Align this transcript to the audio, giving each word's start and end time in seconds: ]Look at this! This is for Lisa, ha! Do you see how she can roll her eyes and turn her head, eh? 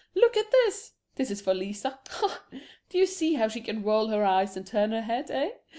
]Look 0.15 0.35
at 0.35 0.49
this! 0.49 0.93
This 1.13 1.29
is 1.29 1.41
for 1.41 1.53
Lisa, 1.53 1.99
ha! 2.09 2.41
Do 2.89 2.97
you 2.97 3.05
see 3.05 3.35
how 3.35 3.47
she 3.49 3.61
can 3.61 3.83
roll 3.83 4.07
her 4.07 4.25
eyes 4.25 4.57
and 4.57 4.65
turn 4.65 4.93
her 4.93 5.03
head, 5.03 5.29
eh? 5.29 5.51